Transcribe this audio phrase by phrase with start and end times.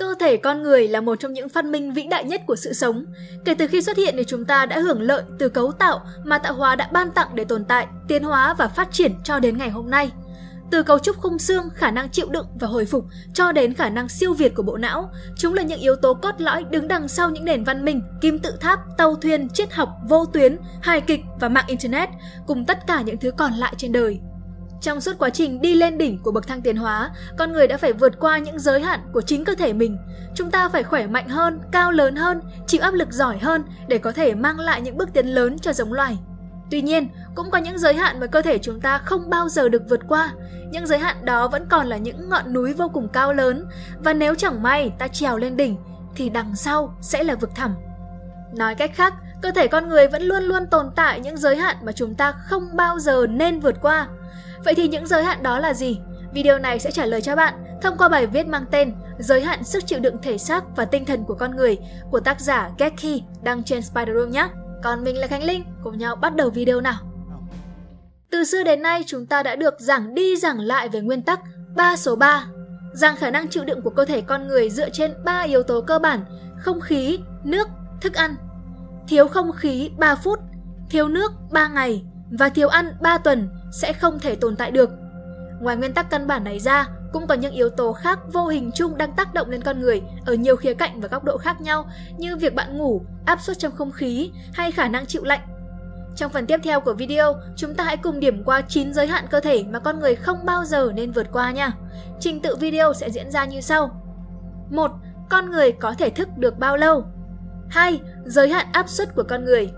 [0.00, 2.72] Cơ thể con người là một trong những phát minh vĩ đại nhất của sự
[2.72, 3.04] sống.
[3.44, 6.38] Kể từ khi xuất hiện thì chúng ta đã hưởng lợi từ cấu tạo mà
[6.38, 9.58] tạo hóa đã ban tặng để tồn tại, tiến hóa và phát triển cho đến
[9.58, 10.10] ngày hôm nay.
[10.70, 13.90] Từ cấu trúc khung xương, khả năng chịu đựng và hồi phục cho đến khả
[13.90, 17.08] năng siêu việt của bộ não, chúng là những yếu tố cốt lõi đứng đằng
[17.08, 21.00] sau những nền văn minh, kim tự tháp, tàu thuyền, triết học, vô tuyến, hài
[21.00, 22.08] kịch và mạng internet,
[22.46, 24.20] cùng tất cả những thứ còn lại trên đời.
[24.80, 27.76] Trong suốt quá trình đi lên đỉnh của bậc thang tiến hóa, con người đã
[27.76, 29.98] phải vượt qua những giới hạn của chính cơ thể mình.
[30.34, 33.98] Chúng ta phải khỏe mạnh hơn, cao lớn hơn, chịu áp lực giỏi hơn để
[33.98, 36.18] có thể mang lại những bước tiến lớn cho giống loài.
[36.70, 39.68] Tuy nhiên, cũng có những giới hạn mà cơ thể chúng ta không bao giờ
[39.68, 40.32] được vượt qua.
[40.70, 43.66] Những giới hạn đó vẫn còn là những ngọn núi vô cùng cao lớn
[44.04, 45.76] và nếu chẳng may ta trèo lên đỉnh
[46.14, 47.74] thì đằng sau sẽ là vực thẳm.
[48.54, 51.76] Nói cách khác, cơ thể con người vẫn luôn luôn tồn tại những giới hạn
[51.82, 54.08] mà chúng ta không bao giờ nên vượt qua.
[54.64, 56.00] Vậy thì những giới hạn đó là gì?
[56.32, 59.64] Video này sẽ trả lời cho bạn thông qua bài viết mang tên Giới hạn
[59.64, 61.78] sức chịu đựng thể xác và tinh thần của con người
[62.10, 64.48] của tác giả Geki đăng trên Spider Room nhé.
[64.82, 66.98] Còn mình là Khánh Linh, cùng nhau bắt đầu video nào.
[68.30, 71.40] Từ xưa đến nay chúng ta đã được giảng đi giảng lại về nguyên tắc
[71.76, 72.46] 3 số 3
[72.92, 75.80] rằng khả năng chịu đựng của cơ thể con người dựa trên 3 yếu tố
[75.80, 76.24] cơ bản
[76.58, 77.68] không khí, nước,
[78.00, 78.34] thức ăn.
[79.10, 80.38] Thiếu không khí 3 phút,
[80.90, 84.90] thiếu nước 3 ngày và thiếu ăn 3 tuần sẽ không thể tồn tại được.
[85.60, 88.70] Ngoài nguyên tắc căn bản này ra, cũng có những yếu tố khác vô hình
[88.74, 91.60] chung đang tác động lên con người ở nhiều khía cạnh và góc độ khác
[91.60, 95.40] nhau như việc bạn ngủ, áp suất trong không khí hay khả năng chịu lạnh.
[96.16, 99.24] Trong phần tiếp theo của video, chúng ta hãy cùng điểm qua 9 giới hạn
[99.30, 101.72] cơ thể mà con người không bao giờ nên vượt qua nha.
[102.20, 103.90] Trình tự video sẽ diễn ra như sau.
[104.70, 104.90] 1.
[105.30, 107.04] Con người có thể thức được bao lâu?
[107.70, 108.00] 2.
[108.24, 109.70] Giới hạn áp suất của con người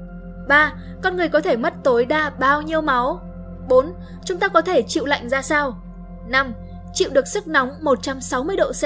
[0.48, 0.73] 3.
[1.03, 3.21] Con người có thể mất tối đa bao nhiêu máu?
[3.69, 3.95] 4.
[4.25, 5.83] Chúng ta có thể chịu lạnh ra sao?
[6.27, 6.55] 5.
[6.95, 8.84] Chịu được sức nóng 160 độ C.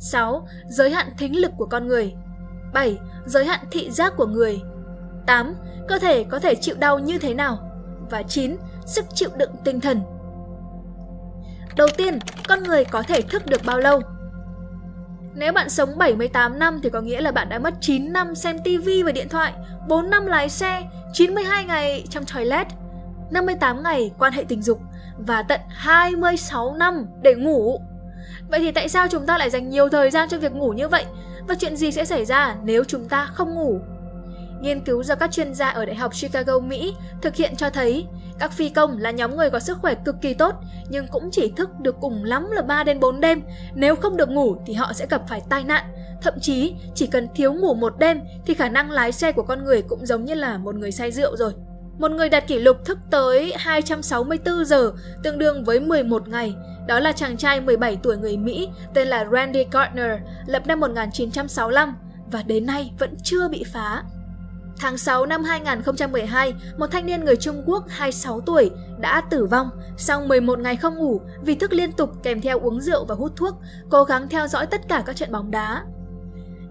[0.00, 0.48] 6.
[0.68, 2.14] Giới hạn thính lực của con người.
[2.72, 2.98] 7.
[3.26, 4.60] Giới hạn thị giác của người.
[5.26, 5.54] 8.
[5.88, 7.70] Cơ thể có thể chịu đau như thế nào?
[8.10, 8.56] Và 9.
[8.86, 10.00] Sức chịu đựng tinh thần.
[11.76, 14.00] Đầu tiên, con người có thể thức được bao lâu?
[15.36, 18.58] Nếu bạn sống 78 năm thì có nghĩa là bạn đã mất 9 năm xem
[18.58, 19.52] TV và điện thoại,
[19.88, 22.66] 4 năm lái xe, 92 ngày trong toilet,
[23.30, 24.80] 58 ngày quan hệ tình dục
[25.18, 27.80] và tận 26 năm để ngủ.
[28.48, 30.88] Vậy thì tại sao chúng ta lại dành nhiều thời gian cho việc ngủ như
[30.88, 31.04] vậy?
[31.48, 33.80] Và chuyện gì sẽ xảy ra nếu chúng ta không ngủ?
[34.64, 38.06] Nghiên cứu do các chuyên gia ở Đại học Chicago, Mỹ thực hiện cho thấy
[38.38, 40.54] các phi công là nhóm người có sức khỏe cực kỳ tốt
[40.88, 43.42] nhưng cũng chỉ thức được cùng lắm là 3 đến 4 đêm.
[43.74, 45.84] Nếu không được ngủ thì họ sẽ gặp phải tai nạn.
[46.22, 49.64] Thậm chí chỉ cần thiếu ngủ một đêm thì khả năng lái xe của con
[49.64, 51.52] người cũng giống như là một người say rượu rồi.
[51.98, 54.92] Một người đạt kỷ lục thức tới 264 giờ,
[55.22, 56.54] tương đương với 11 ngày.
[56.88, 60.10] Đó là chàng trai 17 tuổi người Mỹ tên là Randy Gardner,
[60.46, 61.96] lập năm 1965
[62.32, 64.02] và đến nay vẫn chưa bị phá.
[64.76, 68.70] Tháng 6 năm 2012, một thanh niên người Trung Quốc 26 tuổi
[69.00, 72.80] đã tử vong sau 11 ngày không ngủ vì thức liên tục kèm theo uống
[72.80, 73.54] rượu và hút thuốc,
[73.90, 75.82] cố gắng theo dõi tất cả các trận bóng đá.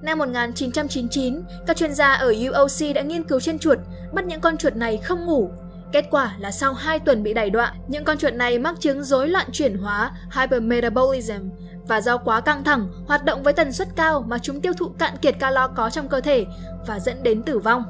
[0.02, 3.78] Năm 1999, các chuyên gia ở UOC đã nghiên cứu trên chuột,
[4.14, 5.50] bắt những con chuột này không ngủ.
[5.92, 9.04] Kết quả là sau 2 tuần bị đẩy đoạn, những con chuột này mắc chứng
[9.04, 11.50] rối loạn chuyển hóa hypermetabolism
[11.88, 14.90] và do quá căng thẳng, hoạt động với tần suất cao mà chúng tiêu thụ
[14.90, 16.46] cạn kiệt calo có trong cơ thể
[16.88, 17.84] và dẫn đến tử vong.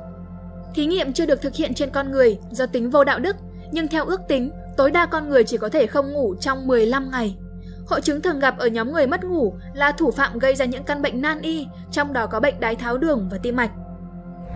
[0.75, 3.35] Thí nghiệm chưa được thực hiện trên con người do tính vô đạo đức,
[3.71, 7.11] nhưng theo ước tính, tối đa con người chỉ có thể không ngủ trong 15
[7.11, 7.37] ngày.
[7.87, 10.83] Hội chứng thường gặp ở nhóm người mất ngủ là thủ phạm gây ra những
[10.83, 13.71] căn bệnh nan y, trong đó có bệnh đái tháo đường và tim mạch.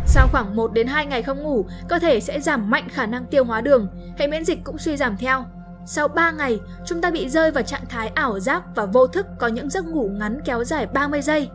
[0.05, 3.25] Sau khoảng 1 đến 2 ngày không ngủ, cơ thể sẽ giảm mạnh khả năng
[3.25, 3.87] tiêu hóa đường,
[4.17, 5.45] hệ miễn dịch cũng suy giảm theo.
[5.89, 9.25] Sau 3 ngày, chúng ta bị rơi vào trạng thái ảo giác và vô thức
[9.39, 11.49] có những giấc ngủ ngắn kéo dài 30 giây.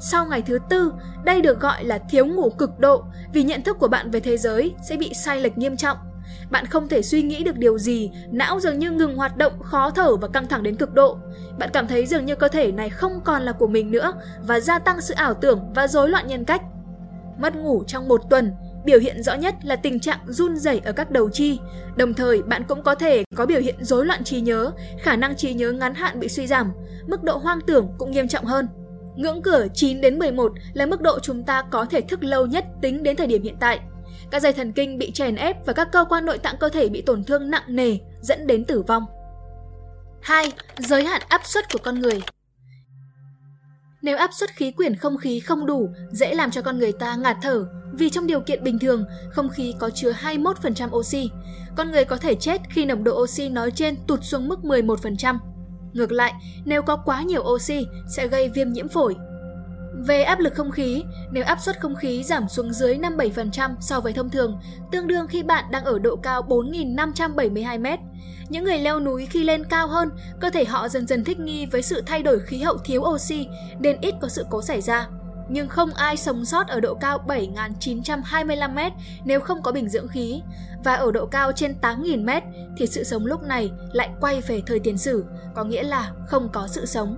[0.00, 0.92] Sau ngày thứ tư,
[1.24, 4.36] đây được gọi là thiếu ngủ cực độ vì nhận thức của bạn về thế
[4.36, 5.98] giới sẽ bị sai lệch nghiêm trọng.
[6.50, 9.90] Bạn không thể suy nghĩ được điều gì, não dường như ngừng hoạt động, khó
[9.90, 11.18] thở và căng thẳng đến cực độ.
[11.58, 14.12] Bạn cảm thấy dường như cơ thể này không còn là của mình nữa
[14.46, 16.62] và gia tăng sự ảo tưởng và rối loạn nhân cách.
[17.38, 18.52] Mất ngủ trong một tuần,
[18.86, 21.58] biểu hiện rõ nhất là tình trạng run rẩy ở các đầu chi.
[21.96, 24.70] Đồng thời, bạn cũng có thể có biểu hiện rối loạn trí nhớ,
[25.02, 26.72] khả năng trí nhớ ngắn hạn bị suy giảm,
[27.06, 28.68] mức độ hoang tưởng cũng nghiêm trọng hơn.
[29.16, 32.64] Ngưỡng cửa 9 đến 11 là mức độ chúng ta có thể thức lâu nhất
[32.82, 33.80] tính đến thời điểm hiện tại.
[34.30, 36.88] Các dây thần kinh bị chèn ép và các cơ quan nội tạng cơ thể
[36.88, 39.04] bị tổn thương nặng nề dẫn đến tử vong.
[40.22, 40.52] 2.
[40.78, 42.22] Giới hạn áp suất của con người
[44.02, 47.16] Nếu áp suất khí quyển không khí không đủ, dễ làm cho con người ta
[47.16, 47.66] ngạt thở,
[47.98, 51.30] vì trong điều kiện bình thường, không khí có chứa 21% oxy.
[51.76, 55.38] Con người có thể chết khi nồng độ oxy nói trên tụt xuống mức 11%.
[55.92, 56.32] Ngược lại,
[56.64, 59.16] nếu có quá nhiều oxy sẽ gây viêm nhiễm phổi.
[60.06, 64.00] Về áp lực không khí, nếu áp suất không khí giảm xuống dưới 57% so
[64.00, 64.58] với thông thường,
[64.92, 68.02] tương đương khi bạn đang ở độ cao 4.572 m.
[68.48, 70.10] Những người leo núi khi lên cao hơn,
[70.40, 73.46] cơ thể họ dần dần thích nghi với sự thay đổi khí hậu thiếu oxy
[73.80, 75.08] nên ít có sự cố xảy ra.
[75.48, 78.90] Nhưng không ai sống sót ở độ cao 7.925m
[79.24, 80.42] nếu không có bình dưỡng khí.
[80.84, 82.40] Và ở độ cao trên 8.000m
[82.76, 86.48] thì sự sống lúc này lại quay về thời tiền sử, có nghĩa là không
[86.52, 87.16] có sự sống.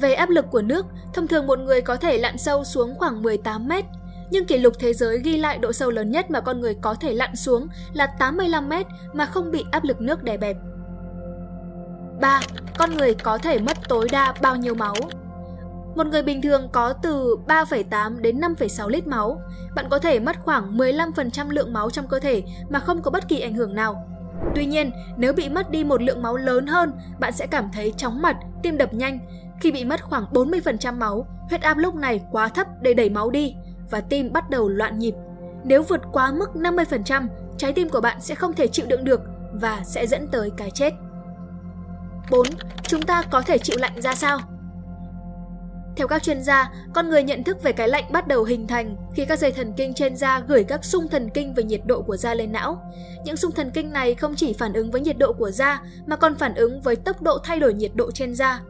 [0.00, 3.22] Về áp lực của nước, thông thường một người có thể lặn sâu xuống khoảng
[3.22, 3.84] 18 mét,
[4.30, 6.94] nhưng kỷ lục thế giới ghi lại độ sâu lớn nhất mà con người có
[6.94, 10.56] thể lặn xuống là 85 mét mà không bị áp lực nước đè bẹp.
[12.20, 12.40] 3.
[12.78, 14.94] Con người có thể mất tối đa bao nhiêu máu?
[15.96, 19.40] Một người bình thường có từ 3,8 đến 5,6 lít máu.
[19.76, 23.28] Bạn có thể mất khoảng 15% lượng máu trong cơ thể mà không có bất
[23.28, 24.08] kỳ ảnh hưởng nào.
[24.54, 27.92] Tuy nhiên, nếu bị mất đi một lượng máu lớn hơn, bạn sẽ cảm thấy
[27.96, 29.18] chóng mặt, tim đập nhanh,
[29.60, 33.30] khi bị mất khoảng 40% máu, huyết áp lúc này quá thấp để đẩy máu
[33.30, 33.54] đi
[33.90, 35.14] và tim bắt đầu loạn nhịp.
[35.64, 37.26] Nếu vượt quá mức 50%,
[37.58, 39.20] trái tim của bạn sẽ không thể chịu đựng được
[39.52, 40.94] và sẽ dẫn tới cái chết.
[42.30, 42.46] 4.
[42.82, 44.38] Chúng ta có thể chịu lạnh ra sao?
[45.96, 48.96] Theo các chuyên gia, con người nhận thức về cái lạnh bắt đầu hình thành
[49.14, 52.02] khi các dây thần kinh trên da gửi các xung thần kinh về nhiệt độ
[52.02, 52.92] của da lên não.
[53.24, 56.16] Những xung thần kinh này không chỉ phản ứng với nhiệt độ của da mà
[56.16, 58.60] còn phản ứng với tốc độ thay đổi nhiệt độ trên da.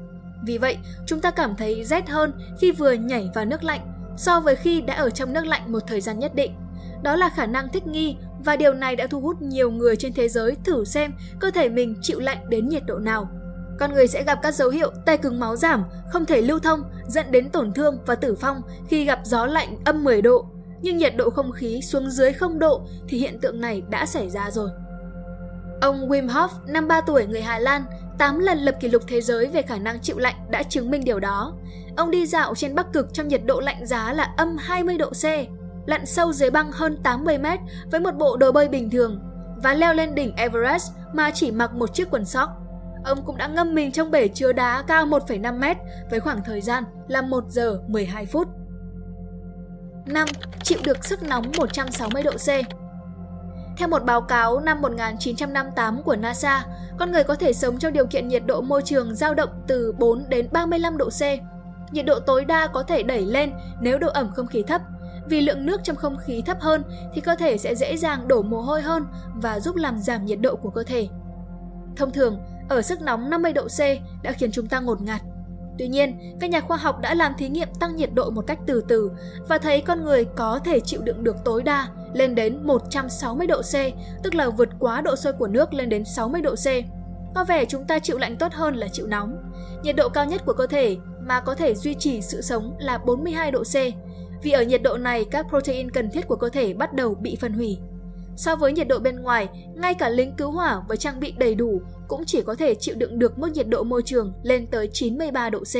[0.47, 0.77] Vì vậy,
[1.07, 4.81] chúng ta cảm thấy rét hơn khi vừa nhảy vào nước lạnh so với khi
[4.81, 6.55] đã ở trong nước lạnh một thời gian nhất định.
[7.03, 10.13] Đó là khả năng thích nghi và điều này đã thu hút nhiều người trên
[10.13, 13.29] thế giới thử xem cơ thể mình chịu lạnh đến nhiệt độ nào.
[13.79, 16.83] Con người sẽ gặp các dấu hiệu tay cứng máu giảm, không thể lưu thông,
[17.07, 20.47] dẫn đến tổn thương và tử vong khi gặp gió lạnh âm 10 độ.
[20.83, 24.31] Nhưng nhiệt độ không khí xuống dưới 0 độ thì hiện tượng này đã xảy
[24.31, 24.71] ra rồi.
[25.81, 27.85] Ông Wim Hof, 53 tuổi người Hà Lan,
[28.19, 31.05] 8 lần lập kỷ lục thế giới về khả năng chịu lạnh đã chứng minh
[31.05, 31.55] điều đó.
[31.97, 35.11] Ông đi dạo trên Bắc Cực trong nhiệt độ lạnh giá là âm 20 độ
[35.11, 35.25] C,
[35.87, 37.61] lặn sâu dưới băng hơn 80 mét
[37.91, 39.21] với một bộ đồ bơi bình thường
[39.63, 42.64] và leo lên đỉnh Everest mà chỉ mặc một chiếc quần sóc.
[43.05, 45.77] Ông cũng đã ngâm mình trong bể chứa đá cao 1,5 mét
[46.11, 48.49] với khoảng thời gian là 1 giờ 12 phút.
[50.07, 50.29] 5.
[50.63, 52.49] Chịu được sức nóng 160 độ C
[53.77, 56.67] theo một báo cáo năm 1958 của NASA,
[56.99, 59.93] con người có thể sống trong điều kiện nhiệt độ môi trường dao động từ
[59.93, 61.23] 4 đến 35 độ C.
[61.93, 64.83] Nhiệt độ tối đa có thể đẩy lên nếu độ ẩm không khí thấp.
[65.29, 66.83] Vì lượng nước trong không khí thấp hơn
[67.15, 70.41] thì cơ thể sẽ dễ dàng đổ mồ hôi hơn và giúp làm giảm nhiệt
[70.41, 71.09] độ của cơ thể.
[71.97, 73.81] Thông thường, ở sức nóng 50 độ C
[74.23, 75.21] đã khiến chúng ta ngột ngạt.
[75.79, 78.59] Tuy nhiên, các nhà khoa học đã làm thí nghiệm tăng nhiệt độ một cách
[78.67, 79.11] từ từ
[79.49, 83.63] và thấy con người có thể chịu đựng được tối đa lên đến 160 độ
[83.63, 83.75] C,
[84.23, 86.67] tức là vượt quá độ sôi của nước lên đến 60 độ C.
[87.35, 89.53] Có vẻ chúng ta chịu lạnh tốt hơn là chịu nóng.
[89.83, 92.99] Nhiệt độ cao nhất của cơ thể mà có thể duy trì sự sống là
[92.99, 93.77] 42 độ C,
[94.43, 97.37] vì ở nhiệt độ này các protein cần thiết của cơ thể bắt đầu bị
[97.41, 97.79] phân hủy.
[98.37, 101.55] So với nhiệt độ bên ngoài, ngay cả lính cứu hỏa với trang bị đầy
[101.55, 104.91] đủ cũng chỉ có thể chịu đựng được mức nhiệt độ môi trường lên tới
[104.93, 105.75] 93 độ C.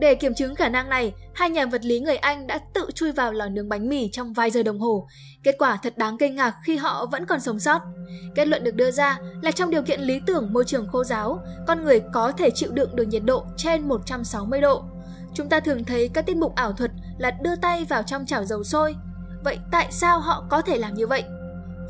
[0.00, 3.12] Để kiểm chứng khả năng này, hai nhà vật lý người Anh đã tự chui
[3.12, 5.08] vào lò nướng bánh mì trong vài giờ đồng hồ.
[5.42, 7.82] Kết quả thật đáng kinh ngạc khi họ vẫn còn sống sót.
[8.34, 11.40] Kết luận được đưa ra là trong điều kiện lý tưởng môi trường khô giáo,
[11.66, 14.82] con người có thể chịu đựng được nhiệt độ trên 160 độ.
[15.34, 18.44] Chúng ta thường thấy các tiết mục ảo thuật là đưa tay vào trong chảo
[18.44, 18.94] dầu sôi.
[19.44, 21.24] Vậy tại sao họ có thể làm như vậy?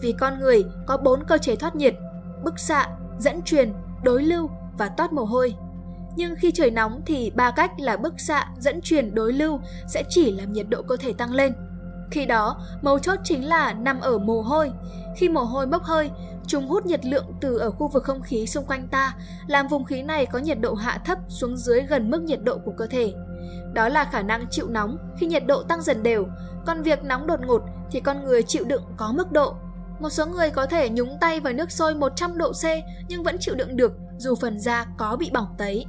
[0.02, 1.94] Vì con người có bốn cơ chế thoát nhiệt,
[2.44, 2.88] bức xạ,
[3.20, 3.72] dẫn truyền,
[4.02, 5.54] đối lưu và toát mồ hôi.
[6.16, 10.02] Nhưng khi trời nóng thì ba cách là bức xạ, dẫn truyền, đối lưu sẽ
[10.08, 11.52] chỉ làm nhiệt độ cơ thể tăng lên.
[12.10, 14.72] Khi đó, mấu chốt chính là nằm ở mồ hôi.
[15.16, 16.10] Khi mồ hôi bốc hơi,
[16.46, 19.14] chúng hút nhiệt lượng từ ở khu vực không khí xung quanh ta,
[19.46, 22.58] làm vùng khí này có nhiệt độ hạ thấp xuống dưới gần mức nhiệt độ
[22.58, 23.14] của cơ thể.
[23.72, 26.26] Đó là khả năng chịu nóng khi nhiệt độ tăng dần đều,
[26.66, 29.54] còn việc nóng đột ngột thì con người chịu đựng có mức độ.
[30.00, 32.64] Một số người có thể nhúng tay vào nước sôi 100 độ C
[33.08, 35.86] nhưng vẫn chịu đựng được dù phần da có bị bỏng tấy.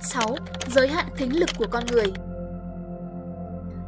[0.00, 0.36] 6.
[0.68, 2.12] Giới hạn thính lực của con người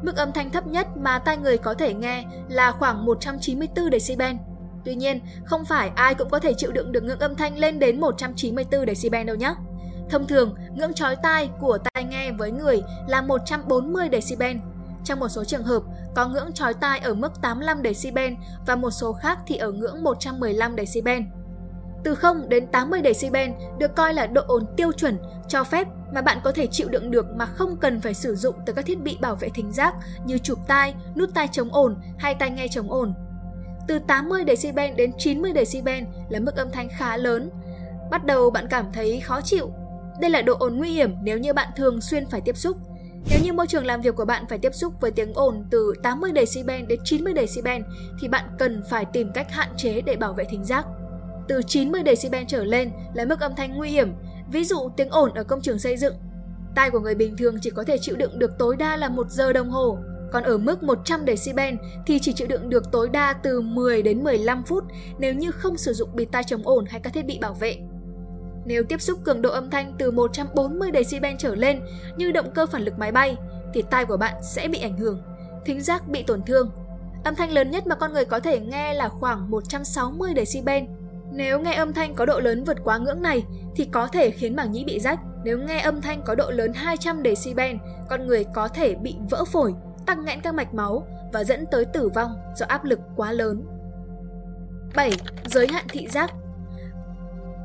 [0.02, 4.36] Mức âm thanh thấp nhất mà tai người có thể nghe là khoảng 194 decibel.
[4.84, 7.78] Tuy nhiên, không phải ai cũng có thể chịu đựng được ngưỡng âm thanh lên
[7.78, 9.54] đến 194 decibel đâu nhé.
[10.10, 14.56] Thông thường, ngưỡng chói tai của tai nghe với người là 140 decibel.
[15.04, 15.82] Trong một số trường hợp,
[16.14, 18.32] có ngưỡng chói tai ở mức 85 decibel
[18.66, 21.22] và một số khác thì ở ngưỡng 115 decibel.
[22.04, 25.18] Từ 0 đến 80 decibel được coi là độ ồn tiêu chuẩn
[25.48, 28.54] cho phép mà bạn có thể chịu đựng được mà không cần phải sử dụng
[28.66, 29.94] từ các thiết bị bảo vệ thính giác
[30.26, 33.14] như chụp tai, nút tai chống ồn hay tai nghe chống ồn.
[33.88, 37.50] Từ 80 decibel đến 90 decibel là mức âm thanh khá lớn.
[38.10, 39.70] Bắt đầu bạn cảm thấy khó chịu.
[40.20, 42.76] Đây là độ ồn nguy hiểm nếu như bạn thường xuyên phải tiếp xúc.
[43.30, 45.92] Nếu như môi trường làm việc của bạn phải tiếp xúc với tiếng ồn từ
[46.02, 47.82] 80 decibel đến 90 decibel
[48.20, 50.86] thì bạn cần phải tìm cách hạn chế để bảo vệ thính giác.
[51.48, 54.12] Từ 90 decibel trở lên là mức âm thanh nguy hiểm,
[54.52, 56.14] ví dụ tiếng ồn ở công trường xây dựng.
[56.74, 59.30] Tai của người bình thường chỉ có thể chịu đựng được tối đa là 1
[59.30, 59.98] giờ đồng hồ,
[60.32, 61.74] còn ở mức 100 decibel
[62.06, 64.84] thì chỉ chịu đựng được tối đa từ 10 đến 15 phút
[65.18, 67.76] nếu như không sử dụng bịt tai chống ồn hay các thiết bị bảo vệ.
[68.64, 71.80] Nếu tiếp xúc cường độ âm thanh từ 140 decibel trở lên
[72.16, 73.36] như động cơ phản lực máy bay
[73.74, 75.22] thì tai của bạn sẽ bị ảnh hưởng,
[75.64, 76.70] thính giác bị tổn thương.
[77.24, 80.84] Âm thanh lớn nhất mà con người có thể nghe là khoảng 160 decibel.
[81.32, 83.44] Nếu nghe âm thanh có độ lớn vượt quá ngưỡng này
[83.76, 85.20] thì có thể khiến màng nhĩ bị rách.
[85.44, 87.76] Nếu nghe âm thanh có độ lớn 200 decibel,
[88.10, 89.74] con người có thể bị vỡ phổi,
[90.06, 93.64] tăng nghẽn các mạch máu và dẫn tới tử vong do áp lực quá lớn.
[94.94, 95.12] 7.
[95.44, 96.30] Giới hạn thị giác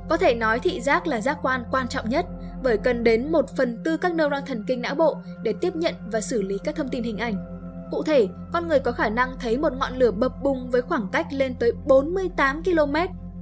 [0.09, 2.25] có thể nói thị giác là giác quan quan trọng nhất
[2.63, 5.95] bởi cần đến 1 phần tư các neuron thần kinh não bộ để tiếp nhận
[6.11, 7.35] và xử lý các thông tin hình ảnh.
[7.91, 11.07] Cụ thể, con người có khả năng thấy một ngọn lửa bập bùng với khoảng
[11.11, 12.95] cách lên tới 48 km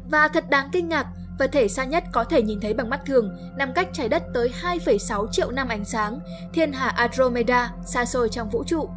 [0.09, 1.07] và thật đáng kinh ngạc,
[1.39, 4.23] vật thể xa nhất có thể nhìn thấy bằng mắt thường nằm cách trái đất
[4.33, 6.19] tới 2,6 triệu năm ánh sáng,
[6.53, 8.89] thiên hà Andromeda xa xôi trong vũ trụ.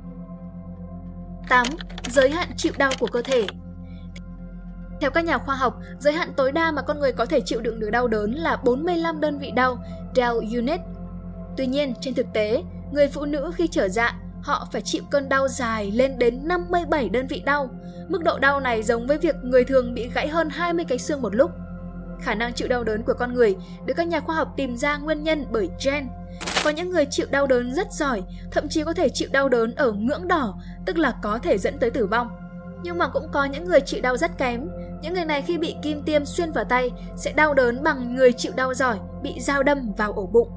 [1.48, 1.66] 8.
[2.08, 3.46] Giới hạn chịu đau của cơ thể
[5.00, 7.60] theo các nhà khoa học, giới hạn tối đa mà con người có thể chịu
[7.60, 10.80] đựng được đau đớn là 45 đơn vị đau, Dell unit.
[11.56, 15.28] Tuy nhiên, trên thực tế, người phụ nữ khi trở dạ, họ phải chịu cơn
[15.28, 17.68] đau dài lên đến 57 đơn vị đau.
[18.08, 21.22] Mức độ đau này giống với việc người thường bị gãy hơn 20 cái xương
[21.22, 21.50] một lúc.
[22.20, 24.96] Khả năng chịu đau đớn của con người được các nhà khoa học tìm ra
[24.96, 26.08] nguyên nhân bởi gen.
[26.64, 29.74] Có những người chịu đau đớn rất giỏi, thậm chí có thể chịu đau đớn
[29.74, 30.54] ở ngưỡng đỏ,
[30.86, 32.39] tức là có thể dẫn tới tử vong.
[32.82, 34.68] Nhưng mà cũng có những người chịu đau rất kém.
[35.02, 38.32] Những người này khi bị kim tiêm xuyên vào tay sẽ đau đớn bằng người
[38.32, 40.48] chịu đau giỏi bị dao đâm vào ổ bụng.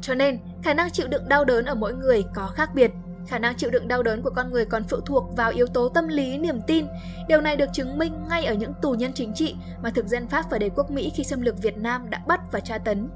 [0.00, 2.90] Cho nên, khả năng chịu đựng đau đớn ở mỗi người có khác biệt.
[3.26, 5.88] Khả năng chịu đựng đau đớn của con người còn phụ thuộc vào yếu tố
[5.88, 6.86] tâm lý, niềm tin.
[7.28, 10.28] Điều này được chứng minh ngay ở những tù nhân chính trị mà thực dân
[10.28, 13.08] Pháp và đế quốc Mỹ khi xâm lược Việt Nam đã bắt và tra tấn.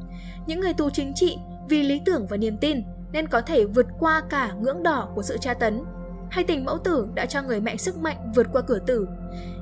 [0.46, 1.38] Những người tù chính trị
[1.68, 5.22] vì lý tưởng và niềm tin nên có thể vượt qua cả ngưỡng đỏ của
[5.22, 5.84] sự tra tấn.
[6.30, 9.08] Hay tình mẫu tử đã cho người mẹ sức mạnh vượt qua cửa tử.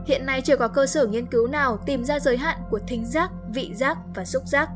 [0.06, 3.06] Hiện nay chưa có cơ sở nghiên cứu nào tìm ra giới hạn của thính
[3.06, 4.68] giác, vị giác và xúc giác.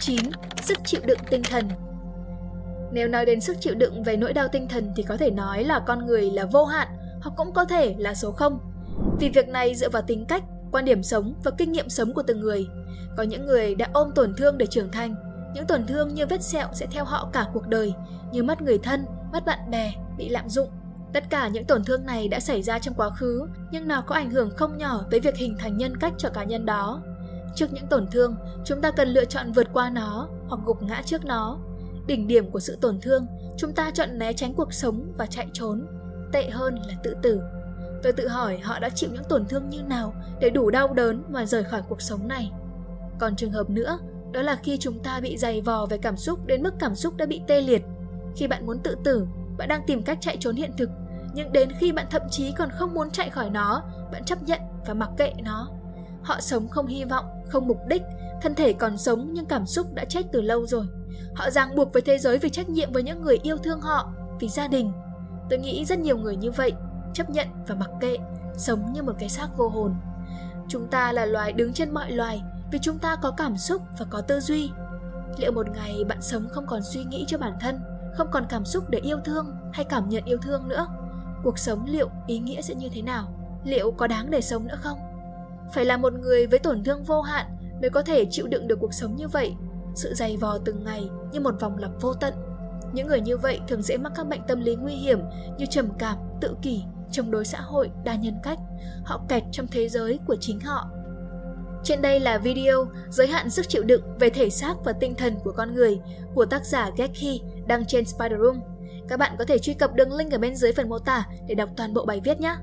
[0.00, 0.20] 9.
[0.62, 1.68] Sức chịu đựng tinh thần
[2.92, 5.64] nếu nói đến sức chịu đựng về nỗi đau tinh thần thì có thể nói
[5.64, 6.88] là con người là vô hạn
[7.22, 8.58] hoặc cũng có thể là số 0.
[9.20, 12.22] Vì việc này dựa vào tính cách, quan điểm sống và kinh nghiệm sống của
[12.22, 12.66] từng người.
[13.16, 15.14] Có những người đã ôm tổn thương để trưởng thành,
[15.54, 17.94] những tổn thương như vết sẹo sẽ theo họ cả cuộc đời,
[18.32, 20.68] như mất người thân, mất bạn bè, bị lạm dụng.
[21.12, 24.14] Tất cả những tổn thương này đã xảy ra trong quá khứ, nhưng nó có
[24.14, 27.02] ảnh hưởng không nhỏ tới việc hình thành nhân cách cho cá nhân đó.
[27.54, 31.02] Trước những tổn thương, chúng ta cần lựa chọn vượt qua nó hoặc gục ngã
[31.06, 31.58] trước nó
[32.06, 35.46] đỉnh điểm của sự tổn thương, chúng ta chọn né tránh cuộc sống và chạy
[35.52, 35.86] trốn.
[36.32, 37.40] Tệ hơn là tự tử.
[38.02, 41.22] Tôi tự hỏi họ đã chịu những tổn thương như nào để đủ đau đớn
[41.28, 42.52] mà rời khỏi cuộc sống này.
[43.18, 43.98] Còn trường hợp nữa,
[44.32, 47.16] đó là khi chúng ta bị dày vò về cảm xúc đến mức cảm xúc
[47.16, 47.82] đã bị tê liệt.
[48.36, 49.26] Khi bạn muốn tự tử,
[49.58, 50.90] bạn đang tìm cách chạy trốn hiện thực,
[51.34, 54.60] nhưng đến khi bạn thậm chí còn không muốn chạy khỏi nó, bạn chấp nhận
[54.86, 55.68] và mặc kệ nó.
[56.22, 58.02] Họ sống không hy vọng, không mục đích,
[58.42, 60.86] thân thể còn sống nhưng cảm xúc đã chết từ lâu rồi.
[61.34, 64.12] Họ ràng buộc với thế giới vì trách nhiệm với những người yêu thương họ,
[64.40, 64.92] vì gia đình.
[65.50, 66.72] Tôi nghĩ rất nhiều người như vậy,
[67.14, 68.16] chấp nhận và mặc kệ,
[68.56, 69.94] sống như một cái xác vô hồn.
[70.68, 74.06] Chúng ta là loài đứng trên mọi loài vì chúng ta có cảm xúc và
[74.10, 74.70] có tư duy.
[75.38, 77.80] Liệu một ngày bạn sống không còn suy nghĩ cho bản thân,
[78.14, 80.86] không còn cảm xúc để yêu thương hay cảm nhận yêu thương nữa?
[81.44, 83.28] Cuộc sống liệu ý nghĩa sẽ như thế nào?
[83.64, 84.98] Liệu có đáng để sống nữa không?
[85.72, 87.46] Phải là một người với tổn thương vô hạn
[87.80, 89.54] mới có thể chịu đựng được cuộc sống như vậy
[89.94, 92.34] sự dày vò từng ngày như một vòng lặp vô tận.
[92.92, 95.20] Những người như vậy thường dễ mắc các bệnh tâm lý nguy hiểm
[95.58, 98.58] như trầm cảm, tự kỷ, chống đối xã hội, đa nhân cách.
[99.04, 100.88] Họ kẹt trong thế giới của chính họ.
[101.84, 105.36] Trên đây là video giới hạn sức chịu đựng về thể xác và tinh thần
[105.44, 105.98] của con người
[106.34, 108.60] của tác giả Geki đăng trên Spider Room.
[109.08, 111.54] Các bạn có thể truy cập đường link ở bên dưới phần mô tả để
[111.54, 112.54] đọc toàn bộ bài viết nhé.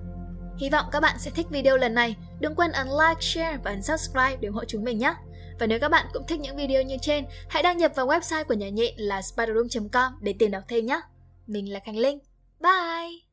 [0.57, 2.15] Hy vọng các bạn sẽ thích video lần này.
[2.39, 5.13] Đừng quên ấn like, share và ấn subscribe để ủng hộ chúng mình nhé.
[5.59, 8.43] Và nếu các bạn cũng thích những video như trên, hãy đăng nhập vào website
[8.43, 11.01] của nhà nhện là spiderroom.com để tìm đọc thêm nhé.
[11.47, 12.19] Mình là Khánh Linh.
[12.59, 13.28] Bye!